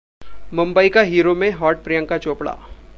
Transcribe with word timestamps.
'मुंबई 0.51 0.89
का 0.89 1.01
हीरो' 1.01 1.35
में 1.35 1.49
हॉट 1.51 1.83
प्रियंका 1.83 2.17
चोपड़ा 2.17 2.57